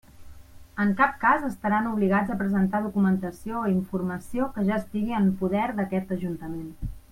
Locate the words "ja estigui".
4.71-5.17